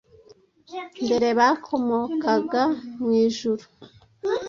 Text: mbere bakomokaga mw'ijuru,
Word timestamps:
mbere 1.03 1.27
bakomokaga 1.39 2.63
mw'ijuru, 3.01 3.63